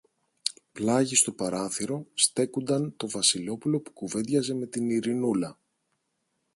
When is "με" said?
4.53-4.65